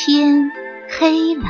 [0.00, 0.52] 天
[0.88, 1.42] 黑了，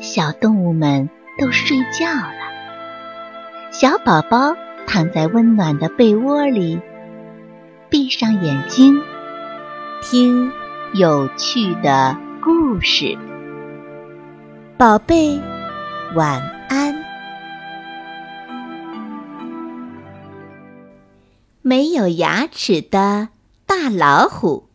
[0.00, 3.70] 小动物们都睡觉了。
[3.70, 6.80] 小宝宝躺在温暖的被窝里，
[7.90, 9.02] 闭上眼睛，
[10.00, 10.50] 听
[10.94, 13.18] 有趣的故事。
[14.78, 15.38] 宝贝，
[16.14, 16.40] 晚
[16.70, 16.94] 安。
[21.60, 23.28] 没有牙齿的
[23.66, 24.65] 大老虎。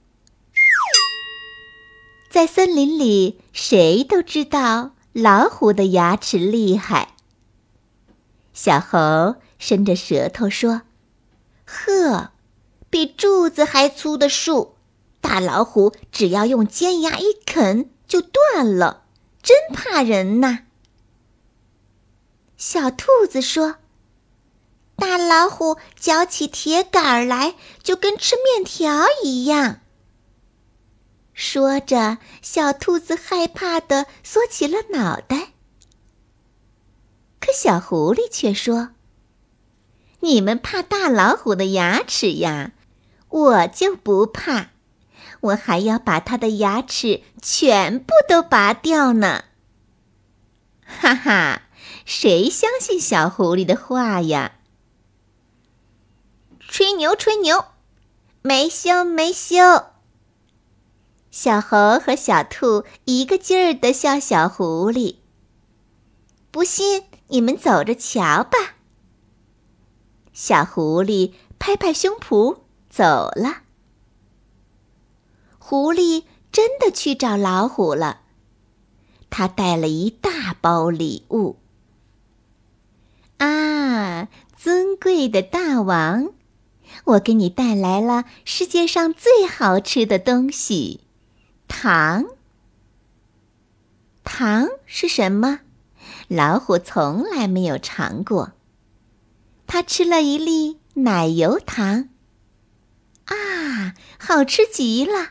[2.31, 7.15] 在森林里，谁都知道老虎的牙齿厉害。
[8.53, 10.83] 小猴伸着舌头说
[11.67, 12.31] ：“呵，
[12.89, 14.75] 比柱子还粗的树，
[15.19, 19.03] 大老虎只要用尖牙一啃就断了，
[19.43, 20.59] 真怕人呐。”
[22.55, 23.75] 小兔子说
[24.95, 29.79] ：“大老虎嚼起铁杆来，就跟吃面条一样。”
[31.33, 35.53] 说着，小兔子害怕的缩起了脑袋。
[37.39, 38.89] 可小狐狸却说
[40.21, 42.73] ：“你们怕大老虎的牙齿呀，
[43.29, 44.69] 我就不怕，
[45.39, 49.45] 我还要把它的牙齿全部都拔掉呢。”
[50.85, 51.63] 哈哈，
[52.05, 54.59] 谁相信小狐狸的话呀？
[56.59, 57.65] 吹牛，吹牛，
[58.41, 59.90] 没羞，没羞。
[61.31, 65.15] 小猴和小兔一个劲儿地笑小狐狸。
[66.51, 68.75] 不信，你们走着瞧吧。
[70.33, 72.57] 小狐狸拍拍胸脯
[72.89, 73.61] 走了。
[75.57, 78.23] 狐狸真的去找老虎了，
[79.29, 81.59] 他带了一大包礼物。
[83.37, 86.33] 啊，尊贵的大王，
[87.05, 91.05] 我给你带来了世界上最好吃的东西。
[91.73, 92.25] 糖，
[94.25, 95.61] 糖是什么？
[96.27, 98.51] 老虎从来没有尝过。
[99.67, 102.09] 他吃了一粒奶油糖，
[103.23, 105.29] 啊，好吃极了。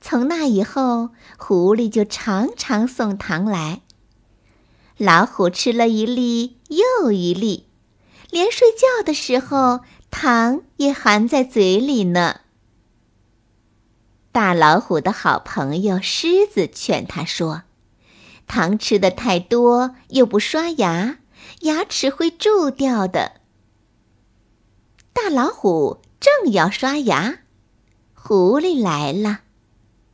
[0.00, 3.82] 从那以后，狐狸就常常送糖来。
[4.96, 7.66] 老虎吃了一粒又一粒，
[8.30, 12.40] 连睡觉的时候，糖也含在嘴里呢。
[14.34, 17.62] 大老虎的好朋友狮子劝他说
[18.48, 21.18] ：“糖吃的太多，又不刷牙，
[21.60, 23.34] 牙齿会蛀掉的。”
[25.14, 27.42] 大老虎正要刷牙，
[28.12, 29.42] 狐狸来了。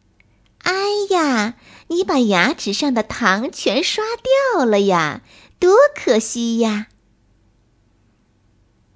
[0.65, 0.75] “哎
[1.09, 1.55] 呀，
[1.89, 4.05] 你把牙齿上的糖全刷
[4.53, 5.23] 掉了呀，
[5.59, 6.89] 多可惜呀！”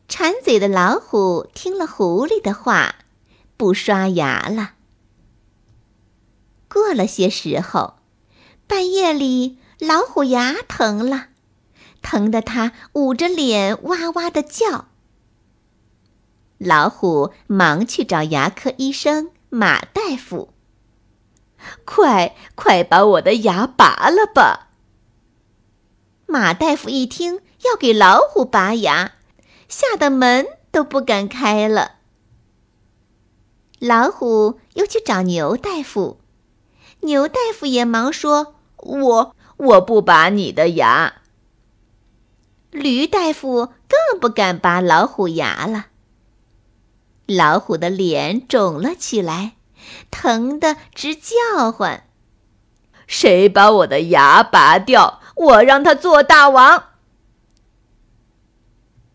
[0.07, 2.97] 馋嘴的老虎听了狐狸的话，
[3.57, 4.74] 不刷牙了。
[6.75, 7.95] 过了些时候，
[8.67, 11.29] 半夜里老虎牙疼了，
[12.03, 14.89] 疼得它捂着脸哇哇的叫。
[16.59, 20.53] 老虎忙去找牙科医生马大夫
[21.87, 24.71] ：“快快把我的牙拔了吧！”
[26.27, 29.13] 马大夫一听要给老虎拔牙，
[29.69, 31.99] 吓得门都不敢开了。
[33.79, 36.19] 老虎又去找牛大夫。
[37.05, 41.15] 牛大夫也忙说：“我我不拔你的牙。”
[42.73, 45.87] 驴大夫更不敢拔老虎牙了。
[47.27, 49.57] 老虎的脸肿了起来，
[50.11, 52.05] 疼得直叫唤
[53.07, 56.85] ：“谁把我的牙拔掉，我让他做大王！”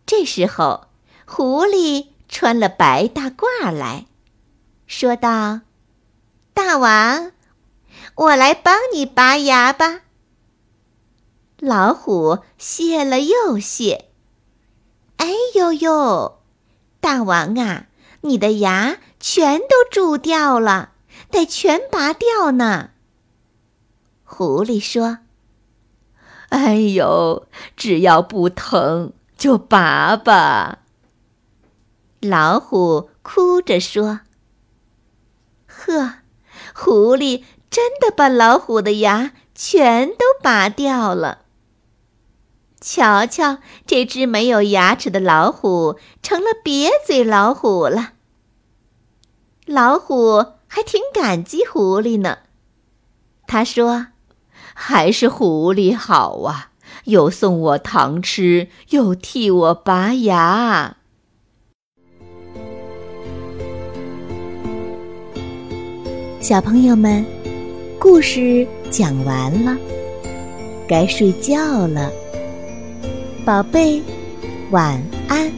[0.05, 0.87] 这时候，
[1.25, 4.05] 狐狸穿了白大褂来
[4.87, 5.61] 说道
[6.53, 7.31] ：“大王。”
[8.19, 10.01] 我来帮你拔牙吧。
[11.57, 14.09] 老虎谢了又谢。
[15.15, 16.41] 哎呦呦，
[16.99, 17.85] 大王啊，
[18.21, 20.91] 你的牙全都蛀掉了，
[21.31, 22.89] 得全拔掉呢。
[24.25, 25.19] 狐狸说
[26.49, 30.79] ：“哎呦，只要不疼就拔吧。”
[32.19, 34.19] 老虎哭着说
[35.65, 36.15] ：“呵，
[36.75, 41.43] 狐狸。”真的把老虎的牙全都拔掉了。
[42.81, 48.13] 瞧瞧，这只没有牙齿的老虎成了瘪嘴老虎了。
[49.65, 52.39] 老虎还挺感激狐狸呢。
[53.45, 54.07] 他说
[54.73, 56.71] ：“还是狐狸好啊，
[57.03, 60.97] 又送我糖吃，又替我拔牙。”
[66.41, 67.38] 小朋友们。
[67.99, 69.77] 故事讲完了，
[70.87, 72.09] 该睡觉了，
[73.45, 74.01] 宝贝，
[74.71, 74.97] 晚
[75.27, 75.51] 安。